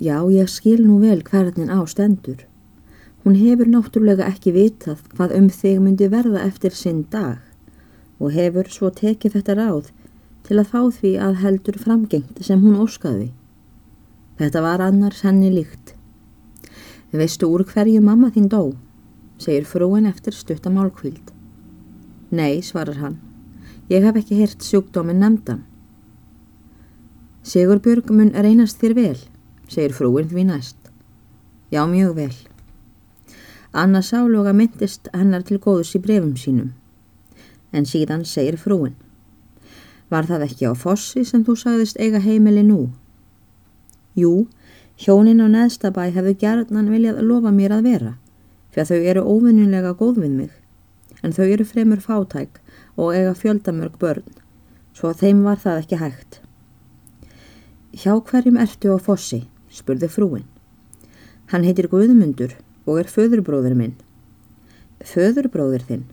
Já, 0.00 0.24
ég 0.32 0.48
skil 0.48 0.80
nú 0.86 0.96
vel 1.02 1.20
hvernig 1.20 1.68
á 1.68 1.76
stendur. 1.84 2.46
Hún 3.20 3.36
hefur 3.36 3.68
náttúrulega 3.68 4.24
ekki 4.32 4.54
vitað 4.54 5.02
hvað 5.12 5.34
um 5.36 5.48
þig 5.52 5.80
myndi 5.84 6.06
verða 6.08 6.40
eftir 6.46 6.72
sinn 6.72 7.02
dag 7.12 7.42
og 8.16 8.32
hefur 8.32 8.68
svo 8.72 8.88
tekið 8.88 9.36
þetta 9.36 9.56
ráð 9.58 9.90
til 10.48 10.56
að 10.56 10.70
fá 10.72 10.80
því 10.96 11.10
að 11.20 11.40
heldur 11.42 11.76
framgengt 11.82 12.40
sem 12.44 12.62
hún 12.64 12.78
óskaði. 12.80 13.28
Þetta 14.40 14.62
var 14.64 14.80
annars 14.80 15.20
henni 15.20 15.50
líkt. 15.52 15.92
Veistu 17.12 17.50
úr 17.52 17.66
hverju 17.68 18.00
mamma 18.00 18.30
þín 18.32 18.48
dó? 18.48 18.72
segir 19.40 19.64
frúin 19.68 20.08
eftir 20.08 20.32
stuttamálkvild. 20.36 21.32
Nei, 22.30 22.60
svarar 22.64 23.00
hann. 23.00 23.18
Ég 23.92 24.04
hef 24.04 24.16
ekki 24.20 24.36
hirt 24.38 24.64
sjúkdóminn 24.64 25.20
nefndan. 25.20 25.64
Sigurbjörg 27.44 28.12
mun 28.12 28.32
reynast 28.36 28.80
þér 28.80 28.96
vel, 28.96 29.20
segir 29.70 29.94
frúin 29.94 30.28
því 30.30 30.46
næst. 30.50 30.76
Já, 31.70 31.86
mjög 31.86 32.16
vel. 32.16 32.34
Anna 33.72 34.02
sáluga 34.02 34.52
myndist 34.52 35.06
hennar 35.14 35.44
til 35.46 35.60
góðus 35.62 35.94
í 35.94 36.00
brefum 36.02 36.34
sínum. 36.34 36.72
En 37.72 37.86
síðan 37.86 38.24
segir 38.26 38.58
frúin. 38.58 38.96
Var 40.10 40.26
það 40.26 40.46
ekki 40.48 40.66
á 40.66 40.74
fossi 40.74 41.22
sem 41.24 41.44
þú 41.46 41.54
sagðist 41.54 42.00
eiga 42.02 42.18
heimili 42.18 42.64
nú? 42.66 42.88
Jú, 44.18 44.48
hjónin 44.98 45.38
á 45.38 45.46
neðstabæ 45.46 46.08
hefðu 46.10 46.34
gerðnan 46.40 46.90
viljað 46.90 47.22
lofa 47.22 47.54
mér 47.54 47.76
að 47.76 47.86
vera, 47.86 48.12
fyrir 48.74 48.90
þau 48.90 48.98
eru 49.12 49.22
óvinnilega 49.22 49.94
góð 49.94 50.18
við 50.24 50.34
mig. 50.40 50.50
En 51.22 51.30
þau 51.36 51.46
eru 51.46 51.64
fremur 51.68 52.02
fátæk 52.02 52.58
og 52.98 53.14
eiga 53.14 53.36
fjöldamörg 53.38 53.94
börn, 54.02 54.26
svo 54.98 55.14
þeim 55.14 55.44
var 55.46 55.62
það 55.62 55.84
ekki 55.84 56.00
hægt. 56.02 56.40
Hjá 57.94 58.18
hverjum 58.18 58.58
ertu 58.58 58.90
á 58.90 58.98
fossi? 58.98 59.44
Spurði 59.70 60.10
frúin. 60.10 60.46
Hann 61.50 61.66
heitir 61.66 61.88
Guðmundur 61.90 62.54
og 62.86 63.00
er 63.00 63.10
föðurbróður 63.10 63.74
minn. 63.78 63.96
Föðurbróður 65.06 65.86
þinn, 65.88 66.06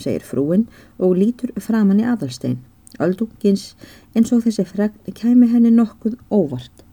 segir 0.00 0.24
frúin 0.26 0.66
og 0.98 1.16
lítur 1.18 1.52
framann 1.60 2.00
í 2.02 2.06
aðalstein, 2.08 2.58
aldungins 2.98 3.74
eins 4.14 4.32
og 4.34 4.44
þessi 4.46 4.66
fregn 4.66 5.16
kæmi 5.16 5.50
henni 5.52 5.72
nokkuð 5.74 6.16
óvart. 6.32 6.84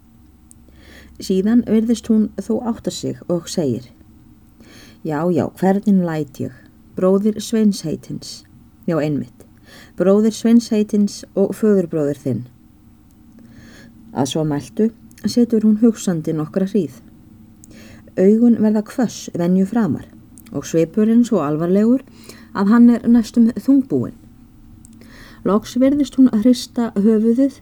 Síðan 1.17 1.63
verðist 1.65 2.11
hún 2.11 2.27
þó 2.37 2.59
átta 2.69 2.93
sig 2.93 3.17
og 3.27 3.47
segir 3.49 3.87
Já, 5.07 5.23
já, 5.31 5.47
hvernig 5.55 6.03
læt 6.03 6.39
ég? 6.41 6.53
Bróðir 6.97 7.37
Sveinsheitins. 7.39 8.43
Já, 8.89 8.97
einmitt. 8.99 9.45
Bróðir 9.95 10.33
Sveinsheitins 10.33 11.21
og 11.37 11.53
föðurbróður 11.55 12.19
þinn. 12.21 12.41
Að 14.17 14.31
svo 14.33 14.43
mæltu 14.43 14.89
setur 15.31 15.65
hún 15.65 15.79
hugsandi 15.81 16.33
nokkra 16.33 16.67
hríð. 16.69 16.99
Augun 18.17 18.57
verða 18.61 18.83
kvöss 18.87 19.29
venju 19.37 19.65
framar 19.69 20.07
og 20.51 20.65
sveipurinn 20.65 21.25
svo 21.27 21.41
alvarlegur 21.43 22.03
að 22.57 22.71
hann 22.71 22.89
er 22.89 23.07
næstum 23.07 23.51
þungbúin. 23.55 24.15
Loks 25.45 25.77
verðist 25.79 26.17
hún 26.17 26.31
að 26.33 26.47
hrista 26.47 26.91
höfuðið 26.95 27.59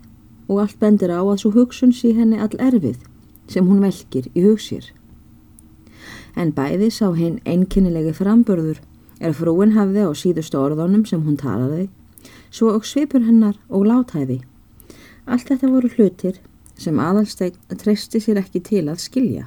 og 0.48 0.62
allt 0.62 0.78
bendir 0.80 1.12
á 1.12 1.20
að 1.20 1.40
svo 1.42 1.52
hugsun 1.54 1.92
sí 1.92 2.14
henni 2.16 2.38
all 2.40 2.54
erfið 2.58 3.02
sem 3.50 3.66
hún 3.66 3.82
velkir 3.84 4.30
í 4.34 4.44
hugsýr. 4.46 4.90
En 6.36 6.52
bæði 6.52 6.90
sá 6.92 7.08
hinn 7.16 7.40
einkennilegi 7.44 8.14
frambörður 8.16 8.80
er 9.20 9.36
frúin 9.36 9.76
hafði 9.76 10.04
á 10.04 10.10
síðustu 10.12 10.58
orðunum 10.60 11.06
sem 11.08 11.22
hún 11.24 11.38
talaði, 11.40 11.88
svo 12.50 12.74
og 12.76 12.84
svipur 12.84 13.24
hennar 13.24 13.56
og 13.68 13.86
látæði. 13.88 14.42
Allt 15.26 15.48
þetta 15.50 15.70
voru 15.72 15.90
hlutir 15.96 16.40
sem 16.76 16.98
aðalstein 17.00 17.56
treysti 17.80 18.20
sér 18.20 18.40
ekki 18.42 18.62
til 18.64 18.86
að 18.90 19.02
skilja. 19.04 19.46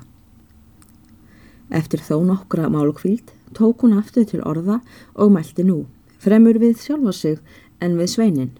Eftir 1.70 2.02
þó 2.02 2.24
nokkra 2.26 2.70
málkvíld 2.74 3.34
tók 3.54 3.86
hún 3.86 3.98
aftur 3.98 4.26
til 4.26 4.42
orða 4.46 4.80
og 5.14 5.34
mælti 5.34 5.66
nú, 5.66 5.86
fremur 6.18 6.58
við 6.62 6.80
sjálfa 6.82 7.14
sig 7.14 7.38
en 7.80 7.98
við 7.98 8.14
sveinin. 8.16 8.52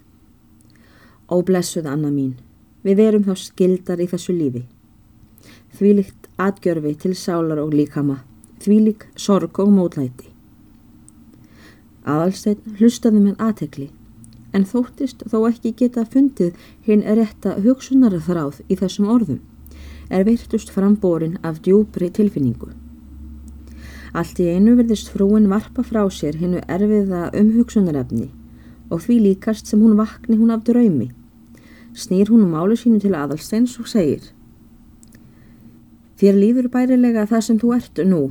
Ó 1.30 1.42
blessuð 1.46 1.90
Anna 1.90 2.10
mín, 2.14 2.38
við 2.86 3.02
verum 3.02 3.26
þá 3.26 3.36
skildar 3.38 4.02
í 4.02 4.10
þessu 4.10 4.34
lífi. 4.34 4.66
Þvílikt 5.78 6.30
atgjörfi 6.38 6.96
til 7.02 7.16
sálar 7.18 7.62
og 7.62 7.74
líkama, 7.74 8.22
þvílik 8.62 9.06
sorg 9.18 9.60
og 9.62 9.74
mótlæti. 9.74 10.30
Aðalstein 12.06 12.62
hlustaði 12.80 13.22
með 13.22 13.42
aðtekli, 13.46 13.90
en 14.54 14.66
þóttist 14.66 15.24
þó 15.30 15.38
ekki 15.50 15.74
geta 15.82 16.06
fundið 16.06 16.58
hinn 16.88 17.06
rétta 17.06 17.56
hugsunarþráð 17.64 18.62
í 18.68 18.78
þessum 18.80 19.10
orðum, 19.14 19.42
er 20.10 20.26
virtust 20.26 20.72
frambórin 20.74 21.38
af 21.44 21.62
djúbri 21.66 22.10
tilfinningu. 22.14 22.72
Allt 24.14 24.40
í 24.42 24.48
einu 24.50 24.74
verðist 24.80 25.12
frúin 25.14 25.50
varpa 25.52 25.86
frá 25.86 26.02
sér 26.10 26.40
hinnu 26.42 26.64
erfiða 26.66 27.30
umhugsunarefni 27.38 28.32
og 28.90 29.04
því 29.06 29.20
líkast 29.28 29.70
sem 29.70 29.82
hún 29.84 29.98
vakni 30.00 30.38
hún 30.40 30.54
af 30.54 30.64
draumi. 30.66 31.12
Snýr 31.94 32.32
hún 32.34 32.48
um 32.48 32.54
málu 32.56 32.78
sínu 32.78 33.02
til 33.02 33.14
aðalsteins 33.14 33.78
og 33.82 33.90
segir 33.90 34.32
Þér 36.20 36.36
líður 36.36 36.68
bærilega 36.74 37.28
það 37.30 37.44
sem 37.46 37.60
þú 37.62 37.70
ert 37.78 38.00
nú. 38.04 38.24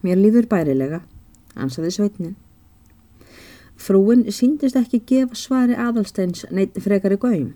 Mér 0.00 0.16
líður 0.16 0.46
bærilega, 0.48 1.02
ansaði 1.52 1.90
sveitnin. 1.92 2.36
Frúin 3.80 4.26
síndist 4.28 4.76
ekki 4.76 5.00
gefa 5.08 5.38
svari 5.38 5.76
aðalsteins 5.78 6.44
neitt 6.52 6.76
frekari 6.84 7.16
gauðum 7.16 7.54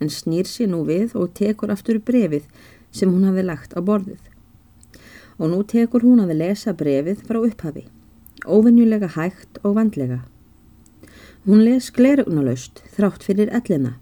en 0.00 0.08
snýr 0.08 0.48
sér 0.48 0.70
nú 0.72 0.80
við 0.88 1.12
og 1.20 1.34
tekur 1.36 1.72
aftur 1.74 1.98
brefið 2.00 2.46
sem 2.96 3.10
hún 3.12 3.26
hafi 3.28 3.44
lagt 3.44 3.76
á 3.76 3.80
borðið 3.84 4.30
og 5.40 5.50
nú 5.52 5.60
tekur 5.64 6.04
hún 6.04 6.22
að 6.24 6.34
lesa 6.36 6.72
brefið 6.76 7.24
frá 7.28 7.38
upphafi, 7.40 7.86
óvenjulega 8.44 9.08
hægt 9.14 9.60
og 9.64 9.76
vandlega. 9.78 10.20
Hún 11.48 11.64
les 11.64 11.88
glerugnalaust 11.96 12.82
þrátt 12.96 13.24
fyrir 13.24 13.48
ellina, 13.56 13.94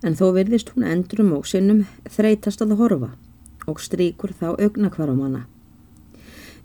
en 0.00 0.16
þó 0.16 0.30
virðist 0.36 0.72
hún 0.72 0.88
endrum 0.88 1.34
og 1.36 1.44
sinnum 1.48 1.84
þreytast 2.08 2.64
að 2.64 2.76
horfa 2.80 3.10
og 3.68 3.82
stríkur 3.84 4.32
þá 4.32 4.54
augnakvarum 4.54 5.20
hana. 5.26 5.44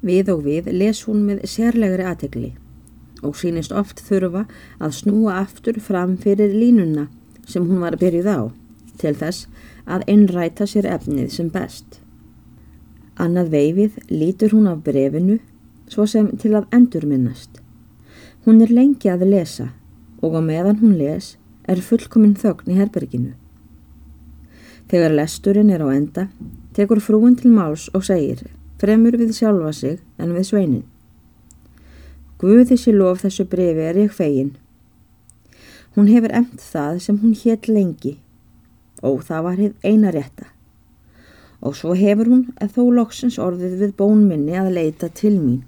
Við 0.01 0.31
og 0.31 0.45
við 0.47 0.71
les 0.71 1.03
hún 1.07 1.25
með 1.27 1.43
sérlegri 1.51 2.07
aðtegli 2.07 2.53
og 3.21 3.37
sínist 3.37 3.73
oft 3.75 4.01
þurfa 4.05 4.45
að 4.79 4.95
snúa 4.99 5.39
aftur 5.41 5.79
fram 5.79 6.17
fyrir 6.21 6.53
línuna 6.53 7.07
sem 7.47 7.65
hún 7.67 7.81
var 7.83 7.95
að 7.97 8.05
byrjuð 8.05 8.29
á 8.31 8.39
til 9.01 9.15
þess 9.17 9.47
að 9.89 10.05
einræta 10.13 10.67
sér 10.69 10.87
efnið 10.89 11.31
sem 11.33 11.49
best. 11.53 11.99
Annað 13.21 13.51
veifið 13.55 13.97
lítur 14.11 14.55
hún 14.55 14.69
af 14.71 14.83
brefinu 14.85 15.39
svo 15.91 16.05
sem 16.07 16.29
til 16.41 16.53
að 16.55 16.69
endurminnast. 16.75 17.59
Hún 18.45 18.61
er 18.63 18.73
lengi 18.73 19.11
að 19.11 19.27
lesa 19.29 19.71
og 20.21 20.37
á 20.37 20.41
meðan 20.41 20.79
hún 20.81 20.97
les 20.97 21.35
er 21.69 21.81
fullkominn 21.81 22.37
þögn 22.37 22.73
í 22.73 22.79
herberginu. 22.79 23.33
Þegar 24.91 25.15
lesturinn 25.15 25.69
er 25.71 25.83
á 25.85 25.87
enda 25.93 26.27
tekur 26.75 27.01
frúin 27.03 27.37
til 27.39 27.51
máls 27.53 27.89
og 27.95 28.05
segir 28.07 28.45
fremur 28.81 29.17
við 29.19 29.35
sjálfa 29.37 29.73
sig 29.77 29.99
en 30.17 30.33
við 30.35 30.47
sveinin. 30.49 30.85
Guði 32.41 32.77
sér 32.79 32.97
lof 32.97 33.21
þessu 33.21 33.45
brefi 33.49 33.85
er 33.85 33.99
ég 34.01 34.15
fegin. 34.15 34.55
Hún 35.93 36.07
hefur 36.09 36.33
emt 36.33 36.57
það 36.63 37.03
sem 37.05 37.19
hún 37.21 37.35
hétt 37.37 37.67
lengi 37.69 38.15
og 39.05 39.21
það 39.27 39.45
var 39.45 39.61
hitt 39.61 39.85
eina 39.85 40.11
rétta 40.13 40.47
og 41.61 41.75
svo 41.77 41.93
hefur 41.97 42.29
hún 42.31 42.45
að 42.57 42.77
þó 42.77 42.83
loksins 42.97 43.37
orðið 43.41 43.75
við 43.83 43.91
bónminni 43.99 44.55
að 44.57 44.71
leita 44.77 45.09
til 45.13 45.35
mín. 45.37 45.61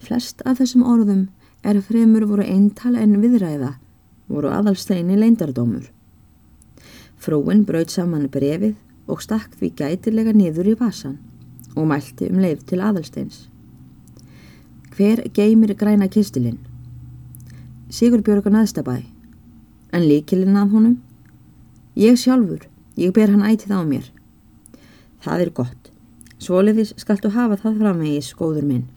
Flest 0.00 0.40
af 0.48 0.60
þessum 0.60 0.86
orðum 0.88 1.26
er 1.66 1.80
fremur 1.84 2.24
voru 2.30 2.46
eintala 2.46 3.02
en 3.04 3.18
viðræða, 3.20 3.74
voru 4.30 4.52
aðalsteini 4.54 5.18
leindardómur. 5.20 5.90
Frúin 7.20 7.64
brauð 7.68 7.92
saman 7.92 8.30
brefið 8.32 8.76
og 9.10 9.22
stakk 9.24 9.56
því 9.58 9.72
gætilega 9.82 10.32
niður 10.36 10.72
í 10.72 10.78
vasan 10.80 11.18
og 11.76 11.88
mælti 11.90 12.30
um 12.32 12.40
leif 12.40 12.64
til 12.64 12.80
aðalsteins. 12.80 13.46
Hver 14.96 15.20
geymir 15.34 15.74
græna 15.76 16.06
kistilinn? 16.08 16.56
Sigur 17.92 18.22
Björgun 18.24 18.54
aðstabæ. 18.56 19.02
En 19.92 20.06
líkilinn 20.08 20.56
af 20.56 20.70
honum? 20.72 21.02
Ég 21.96 22.16
sjálfur. 22.16 22.62
Ég 22.96 23.12
ber 23.12 23.28
hann 23.28 23.44
ætið 23.44 23.74
á 23.76 23.84
mér. 23.84 24.06
Það 25.20 25.44
er 25.44 25.50
gott. 25.50 25.90
Svoliðis 26.40 26.94
skaltu 26.96 27.28
hafa 27.36 27.60
það 27.60 27.76
framvegis, 27.82 28.32
góður 28.40 28.64
minn. 28.64 28.88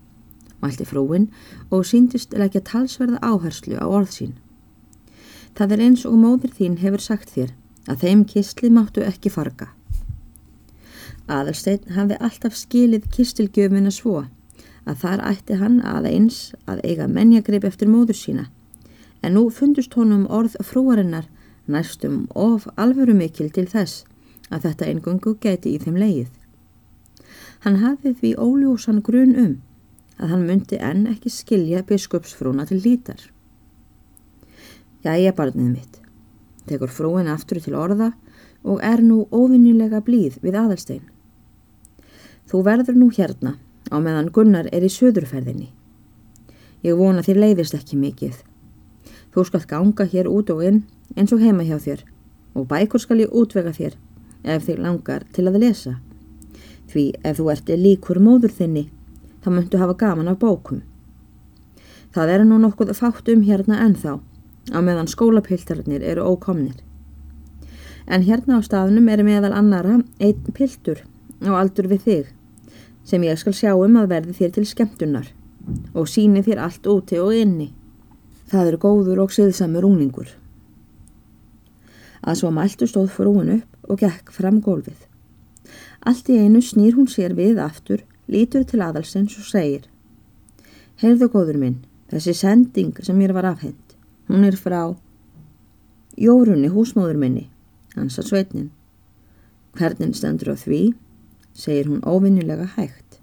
Mælti 0.63 0.88
frúin 0.88 1.28
og 1.69 1.84
síndist 1.84 2.31
leggja 2.31 2.63
talsverða 2.63 3.19
áherslu 3.19 3.75
á 3.75 3.84
orð 3.84 4.16
sín. 4.16 4.34
Það 5.52 5.75
er 5.75 5.86
eins 5.90 6.07
og 6.07 6.16
móður 6.16 6.56
þín 6.56 6.80
hefur 6.80 7.04
sagt 7.04 7.36
þér 7.36 7.52
að 7.92 8.07
þeim 8.07 8.24
kistli 8.24 8.72
máttu 8.72 9.04
ekki 9.04 9.36
farga. 9.36 9.74
Aðalstein 11.28 11.92
hafði 11.92 12.24
alltaf 12.24 12.56
skilið 12.56 13.12
kistilgjöfuna 13.12 13.92
svo 13.92 14.30
að 14.90 15.04
þar 15.04 15.26
ætti 15.32 15.60
hann 15.62 15.82
að 15.86 16.08
eins 16.10 16.40
að 16.66 16.82
eiga 16.88 17.08
menjagrip 17.08 17.68
eftir 17.70 17.92
móður 17.92 18.18
sína 18.18 18.48
en 19.22 19.36
nú 19.36 19.50
fundust 19.54 19.94
honum 20.00 20.26
orð 20.32 20.56
frúarinnar 20.66 21.28
næstum 21.70 22.28
of 22.36 22.68
alvöru 22.76 23.14
mikil 23.14 23.50
til 23.54 23.68
þess 23.70 24.06
að 24.50 24.66
þetta 24.66 24.92
engungu 24.94 25.36
gæti 25.44 25.76
í 25.76 25.82
þeim 25.84 26.00
leið. 26.02 26.30
Hann 27.64 27.82
hafði 27.84 28.16
því 28.22 28.32
óljósan 28.40 29.04
grun 29.06 29.36
um 29.38 29.58
að 30.20 30.34
hann 30.34 30.48
myndi 30.48 30.80
enn 30.84 31.06
ekki 31.12 31.32
skilja 31.32 31.84
biskupsfrúna 31.88 32.66
til 32.68 32.82
lítar. 32.84 33.20
Jæja 35.06 35.32
barnið 35.36 35.70
mitt, 35.76 36.00
tekur 36.68 36.92
frúin 36.92 37.30
aftur 37.32 37.62
til 37.64 37.78
orða 37.78 38.12
og 38.64 38.82
er 38.84 39.04
nú 39.04 39.28
óvinnilega 39.32 40.02
blíð 40.04 40.42
við 40.44 40.58
aðalstein. 40.60 41.06
Þú 42.50 42.64
verður 42.66 42.98
nú 42.98 43.08
hérna 43.16 43.56
á 43.92 43.96
meðan 44.00 44.32
Gunnar 44.34 44.70
er 44.72 44.86
í 44.86 44.92
söðurferðinni. 44.94 45.70
Ég 46.86 46.96
vona 46.96 47.24
þér 47.26 47.42
leiðist 47.44 47.76
ekki 47.76 47.98
mikið. 48.00 48.38
Þú 49.34 49.46
skalt 49.46 49.68
ganga 49.70 50.06
hér 50.10 50.30
út 50.30 50.50
og 50.54 50.64
inn 50.66 50.84
eins 51.16 51.34
og 51.36 51.42
heima 51.44 51.66
hjá 51.68 51.78
þér 51.82 52.06
og 52.56 52.70
bækur 52.70 53.02
skal 53.04 53.20
ég 53.24 53.34
útvega 53.36 53.74
þér 53.76 53.98
ef 54.44 54.66
þig 54.66 54.80
langar 54.80 55.26
til 55.34 55.48
að 55.50 55.60
lesa. 55.64 55.98
Því 56.90 57.06
ef 57.24 57.38
þú 57.38 57.50
ert 57.54 57.70
líkur 57.70 58.22
móður 58.24 58.56
þinni 58.56 58.88
þá 59.44 59.50
myndu 59.54 59.82
hafa 59.82 59.98
gaman 60.00 60.32
af 60.32 60.40
bókum. 60.42 60.82
Það 62.14 62.34
er 62.34 62.46
nú 62.46 62.58
nokkuð 62.58 62.96
fátt 62.98 63.30
um 63.30 63.44
hérna 63.46 63.84
ennþá 63.86 64.18
á 64.74 64.80
meðan 64.82 65.10
skólapiltarnir 65.10 66.02
eru 66.02 66.26
ókomnir. 66.26 66.80
En 68.08 68.26
hérna 68.26 68.58
á 68.58 68.66
staðnum 68.66 69.10
er 69.10 69.22
meðal 69.24 69.54
annara 69.54 70.00
einn 70.18 70.54
piltur 70.54 71.04
á 71.46 71.54
aldur 71.54 71.90
við 71.92 72.06
þig 72.08 72.32
sem 73.10 73.24
ég 73.26 73.40
skal 73.42 73.56
sjá 73.58 73.74
um 73.74 73.98
að 73.98 74.12
verði 74.14 74.36
þér 74.38 74.56
til 74.56 74.66
skemmtunar 74.70 75.30
og 75.98 76.10
síni 76.10 76.44
þér 76.46 76.62
allt 76.66 76.88
úti 76.90 77.20
og 77.22 77.34
inni. 77.36 77.72
Það 78.50 78.72
er 78.72 78.78
góður 78.82 79.24
og 79.26 79.34
siðsamur 79.34 79.86
unglingur. 79.86 80.30
Að 82.22 82.40
svo 82.42 82.52
mæltu 82.54 82.88
stóð 82.90 83.12
frúin 83.14 83.54
upp 83.60 83.92
og 83.92 84.02
gekk 84.02 84.32
fram 84.34 84.60
gólfið. 84.62 84.98
Allt 86.06 86.30
í 86.32 86.40
einu 86.40 86.62
snýr 86.64 86.98
hún 86.98 87.10
sér 87.12 87.36
við 87.38 87.60
aftur, 87.62 88.04
lítur 88.28 88.66
til 88.66 88.82
aðalsins 88.82 89.38
og 89.40 89.48
segir 89.50 89.88
Heyrðu 91.00 91.30
góður 91.32 91.60
minn, 91.62 91.78
þessi 92.12 92.34
sending 92.36 92.98
sem 93.06 93.16
mér 93.16 93.32
var 93.36 93.48
afhend, 93.54 93.96
hún 94.28 94.44
er 94.44 94.58
frá 94.60 94.96
Jórunni 96.20 96.68
húsmóður 96.68 97.16
minni, 97.16 97.46
hans 97.96 98.18
að 98.20 98.28
sveitnin. 98.28 98.72
Hvernig 99.80 100.18
stendur 100.18 100.52
á 100.52 100.56
því, 100.60 100.82
segir 101.54 101.88
hún 101.90 102.04
óvinnilega 102.04 102.68
hægt. 102.75 103.19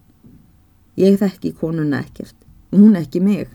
Ég 0.97 1.19
þekki 1.21 1.53
konuna 1.61 2.01
ekkert, 2.05 2.37
hún 2.73 2.97
ekki 2.97 3.21
mig. 3.21 3.49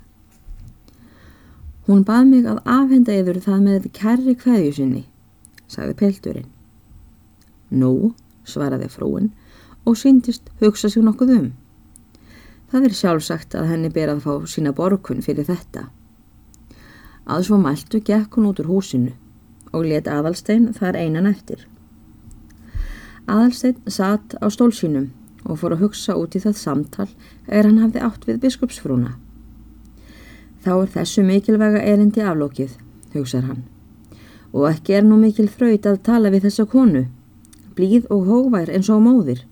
Hún 1.88 2.03
bað 2.06 2.27
mig 2.29 2.45
að 2.45 2.62
afhenda 2.69 3.15
yfir 3.18 3.39
það 3.41 3.63
með 3.65 3.88
kærri 3.97 4.35
kveðju 4.38 4.73
sinni, 4.77 5.06
sagði 5.68 5.97
pelturinn. 6.03 6.51
Nú, 7.71 8.13
svaraði 8.45 8.89
frúin 8.91 9.31
og 9.85 9.97
syndist 9.97 10.51
hugsa 10.62 10.91
sér 10.91 11.07
nokkuð 11.07 11.33
um. 11.38 11.50
Það 12.71 12.85
er 12.88 12.95
sjálfsagt 12.95 13.57
að 13.57 13.71
henni 13.74 13.89
ber 13.91 14.13
að 14.13 14.24
fá 14.27 14.47
sína 14.47 14.71
borkun 14.75 15.25
fyrir 15.25 15.50
þetta. 15.50 15.88
Að 17.25 17.47
svo 17.47 17.57
mæltu 17.62 18.00
gekk 18.06 18.38
hún 18.38 18.51
út 18.51 18.62
úr 18.62 18.69
húsinu 18.71 19.15
og 19.71 19.88
let 19.88 20.07
aðalstein 20.07 20.71
þar 20.77 21.00
einan 21.00 21.27
eftir. 21.27 21.65
Aðalstein 23.31 23.78
satt 23.88 24.36
á 24.44 24.45
stólsínum 24.51 25.12
og 25.48 25.60
fór 25.62 25.75
að 25.75 25.86
hugsa 25.86 26.18
út 26.19 26.36
í 26.36 26.42
það 26.44 26.57
samtal 26.60 27.07
er 27.48 27.68
hann 27.68 27.80
hafði 27.81 28.04
átt 28.06 28.28
við 28.28 28.42
biskupsfrúna. 28.44 29.13
Þá 30.62 30.72
er 30.75 30.89
þessu 30.95 31.24
mikilvæga 31.25 31.81
erindi 31.81 32.22
aflókið, 32.22 32.75
hugsar 33.16 33.48
hann. 33.48 33.63
Og 34.51 34.68
ekki 34.69 34.98
er 34.98 35.07
nú 35.07 35.18
mikil 35.18 35.48
þraut 35.50 35.88
að 35.88 36.01
tala 36.06 36.31
við 36.33 36.50
þessa 36.50 36.68
konu, 36.69 37.06
blíð 37.78 38.12
og 38.13 38.28
hóvær 38.28 38.69
eins 38.69 38.92
og 38.92 39.01
móðir. 39.06 39.45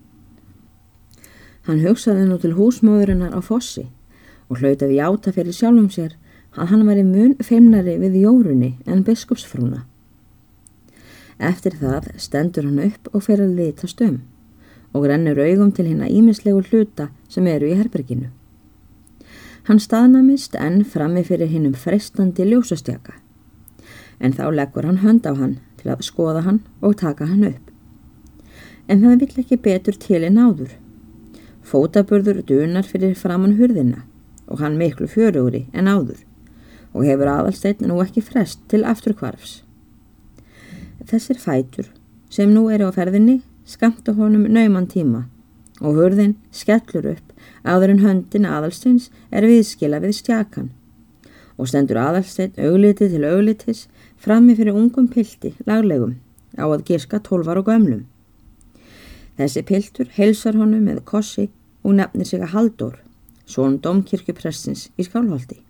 Hann 1.66 1.82
hugsaði 1.82 2.28
nú 2.28 2.38
til 2.40 2.54
húsmóðurinnar 2.58 3.34
á 3.34 3.40
fossi 3.42 3.88
og 4.50 4.60
hlautaði 4.60 5.00
áta 5.00 5.32
fyrir 5.34 5.56
sjálfum 5.56 5.90
sér 5.90 6.16
að 6.56 6.72
hann 6.74 6.86
var 6.86 6.98
í 7.00 7.06
mun 7.06 7.36
feimnari 7.42 7.96
við 8.00 8.20
jórunni 8.24 8.74
en 8.86 9.04
biskupsfrúna. 9.06 9.86
Eftir 11.40 11.78
það 11.80 12.10
stendur 12.20 12.66
hann 12.68 12.82
upp 12.84 13.08
og 13.14 13.24
fer 13.24 13.40
að 13.40 13.56
lita 13.56 13.88
stömm 13.88 14.20
og 14.92 15.06
rennur 15.08 15.38
augum 15.40 15.70
til 15.72 15.86
hérna 15.88 16.10
ímislegu 16.10 16.60
hluta 16.68 17.08
sem 17.28 17.46
eru 17.46 17.70
í 17.70 17.76
herberginu. 17.78 18.28
Hann 19.68 19.80
staðnamist 19.80 20.56
enn 20.58 20.82
frammi 20.84 21.22
fyrir 21.24 21.48
hinnum 21.48 21.76
frestandi 21.78 22.44
ljósastjaka. 22.48 23.14
En 24.20 24.34
þá 24.36 24.50
leggur 24.52 24.88
hann 24.88 25.00
hönd 25.04 25.24
á 25.24 25.32
hann 25.32 25.56
til 25.80 25.92
að 25.94 26.04
skoða 26.04 26.44
hann 26.44 26.60
og 26.82 26.98
taka 27.00 27.28
hann 27.30 27.46
upp. 27.52 27.70
En 28.90 29.00
það 29.04 29.22
vill 29.22 29.44
ekki 29.44 29.60
betur 29.62 29.96
til 29.96 30.24
en 30.26 30.40
áður. 30.42 30.74
Fótaburður 31.62 32.42
dunar 32.44 32.84
fyrir 32.84 33.14
framann 33.14 33.56
hurðina 33.60 34.04
og 34.50 34.60
hann 34.60 34.76
miklu 34.80 35.06
fjörugri 35.08 35.68
en 35.72 35.88
áður 35.88 36.26
og 36.90 37.06
hefur 37.06 37.30
aðalsteinn 37.30 37.86
nú 37.86 38.00
ekki 38.02 38.24
frest 38.26 38.64
til 38.68 38.82
afturkvarfs. 38.84 39.60
Þessir 41.08 41.38
fætur 41.40 41.88
sem 42.30 42.50
nú 42.52 42.68
eru 42.68 42.88
á 42.88 42.92
ferðinni 42.92 43.40
skamta 43.64 44.12
honum 44.18 44.44
nauman 44.52 44.88
tíma 44.90 45.24
og 45.80 45.96
hurðin 45.96 46.36
skellur 46.52 47.14
upp 47.14 47.32
áður 47.64 47.94
en 47.94 48.02
höndin 48.04 48.48
aðalsteins 48.48 49.08
er 49.32 49.46
viðskila 49.48 50.00
við 50.04 50.18
stjakan 50.18 50.68
og 51.56 51.70
stendur 51.70 52.00
aðalstein 52.00 52.52
augliti 52.60 53.08
til 53.12 53.24
auglitis 53.28 53.86
frammi 54.20 54.56
fyrir 54.58 54.76
ungum 54.76 55.08
pilti 55.12 55.54
laglegum 55.68 56.18
á 56.60 56.68
að 56.68 56.84
girska 56.88 57.20
tólvar 57.24 57.60
og 57.60 57.68
gömlum. 57.70 58.04
Þessi 59.40 59.64
piltur 59.64 60.12
heilsar 60.16 60.58
honum 60.60 60.84
með 60.84 61.04
kossi 61.08 61.48
og 61.84 61.96
nefnir 61.96 62.28
sig 62.28 62.44
að 62.44 62.52
Haldur, 62.54 62.96
svon 63.48 63.78
domkirkjuprestins 63.80 64.88
í 65.00 65.06
skálholti 65.08 65.62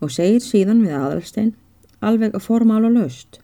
og 0.00 0.12
segir 0.14 0.40
síðan 0.44 0.84
við 0.86 0.96
aðalstein 0.96 1.54
alveg 2.00 2.34
að 2.36 2.46
formála 2.46 2.88
löst. 2.94 3.39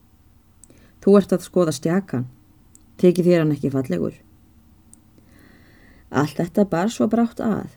Þú 1.07 1.13
ert 1.21 1.31
að 1.31 1.45
skoða 1.47 1.71
stjakan, 1.71 2.25
tekið 2.99 3.29
þér 3.29 3.43
hann 3.45 3.53
ekki 3.55 3.69
fallegur. 3.71 4.15
Allt 6.11 6.41
þetta 6.41 6.65
bar 6.67 6.91
svo 6.91 7.07
brátt 7.07 7.39
að 7.39 7.77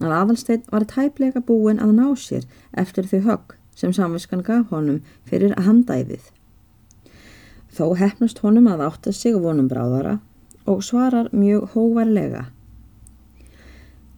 að 0.00 0.14
aðalsteinn 0.16 0.62
var 0.72 0.86
tæplega 0.88 1.42
búin 1.44 1.82
að 1.84 1.92
ná 1.98 2.06
sér 2.16 2.46
eftir 2.72 3.04
þau 3.10 3.20
högg 3.26 3.52
sem 3.76 3.92
samviskan 3.92 4.40
gaf 4.46 4.72
honum 4.72 5.02
fyrir 5.28 5.52
að 5.58 5.68
handæfið. 5.68 6.24
Þó 7.76 7.92
hefnust 8.00 8.40
honum 8.40 8.72
að 8.72 8.86
átta 8.88 9.12
sig 9.12 9.36
vonum 9.36 9.68
bráðara 9.68 10.16
og 10.64 10.80
svarar 10.80 11.28
mjög 11.36 11.76
hóvarlega. 11.76 12.46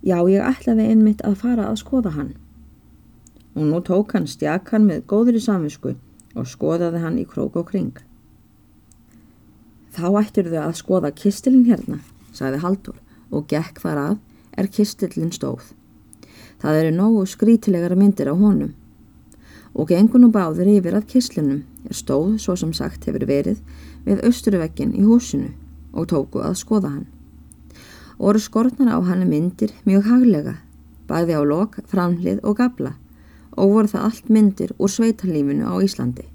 Já, 0.06 0.22
ég 0.30 0.46
ætlaði 0.46 0.92
einmitt 0.94 1.26
að 1.26 1.40
fara 1.42 1.66
að 1.72 1.82
skoða 1.82 2.14
hann. 2.14 2.34
Og 3.58 3.66
nú 3.66 3.82
tók 3.82 4.14
hann 4.14 4.30
stjakkan 4.30 4.86
með 4.86 5.06
góðri 5.10 5.42
samvisku 5.42 5.98
og 6.38 6.50
skoðaði 6.54 7.02
hann 7.02 7.18
í 7.18 7.26
krók 7.26 7.58
og 7.58 7.72
kring. 7.74 7.94
Þá 9.94 10.06
ættir 10.18 10.48
þau 10.50 10.62
að 10.64 10.78
skoða 10.80 11.10
kistilin 11.14 11.66
hérna, 11.68 12.00
sagði 12.34 12.62
Haldur 12.64 12.96
og 13.30 13.46
gekk 13.50 13.78
þar 13.84 14.00
að 14.02 14.16
er 14.58 14.70
kistillin 14.74 15.30
stóð. 15.34 15.68
Það 16.58 16.78
eru 16.80 16.94
nógu 16.96 17.22
skrítilegar 17.30 17.94
myndir 17.98 18.30
á 18.30 18.34
honum 18.34 18.72
og 19.74 19.88
gengun 19.90 20.28
og 20.28 20.34
báður 20.34 20.70
yfir 20.70 20.94
að 20.98 21.08
kistlinum 21.10 21.62
er 21.86 21.98
stóð 21.98 22.36
svo 22.42 22.54
sem 22.58 22.72
sagt 22.74 23.06
hefur 23.08 23.26
verið 23.26 23.62
við 24.06 24.22
austruvekkin 24.26 24.94
í 24.94 25.02
húsinu 25.06 25.50
og 25.94 26.10
tóku 26.10 26.42
að 26.42 26.58
skoða 26.58 26.92
hann. 26.96 27.06
Óru 28.18 28.42
skortnar 28.42 28.94
á 28.94 28.98
hann 29.02 29.26
myndir 29.30 29.74
mjög 29.86 30.10
haglega, 30.10 30.58
bæði 31.06 31.38
á 31.38 31.42
lok, 31.42 31.80
framlið 31.90 32.42
og 32.42 32.58
gabla 32.58 32.94
og 33.54 33.74
voru 33.74 33.90
það 33.90 34.06
allt 34.10 34.30
myndir 34.30 34.74
úr 34.78 34.90
sveitalífinu 34.90 35.66
á 35.66 35.74
Íslandi. 35.82 36.33